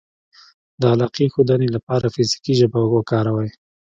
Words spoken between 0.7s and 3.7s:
-د علاقې ښودنې لپاره فزیکي ژبه وکاروئ